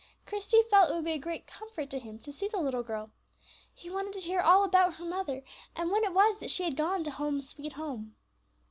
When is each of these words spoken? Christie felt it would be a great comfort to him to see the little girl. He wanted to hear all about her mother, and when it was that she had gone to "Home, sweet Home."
Christie 0.25 0.63
felt 0.71 0.89
it 0.89 0.95
would 0.95 1.03
be 1.05 1.11
a 1.11 1.19
great 1.19 1.45
comfort 1.45 1.91
to 1.91 1.99
him 1.99 2.17
to 2.21 2.33
see 2.33 2.47
the 2.47 2.57
little 2.59 2.81
girl. 2.81 3.11
He 3.71 3.87
wanted 3.91 4.13
to 4.13 4.19
hear 4.19 4.39
all 4.39 4.63
about 4.63 4.95
her 4.95 5.05
mother, 5.05 5.43
and 5.75 5.91
when 5.91 6.03
it 6.03 6.11
was 6.11 6.39
that 6.39 6.49
she 6.49 6.63
had 6.63 6.75
gone 6.75 7.03
to 7.03 7.11
"Home, 7.11 7.39
sweet 7.39 7.73
Home." 7.73 8.15